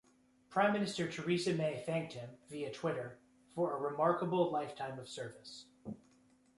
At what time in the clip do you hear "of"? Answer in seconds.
4.97-5.07